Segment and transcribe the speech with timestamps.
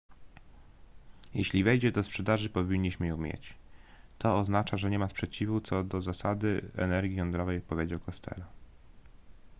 [1.33, 3.53] jeśli wejdzie do sprzedaży powinniśmy ją mieć
[4.17, 8.45] to oznacza że nie ma sprzeciwu co do zasady energii jądrowej powiedział costello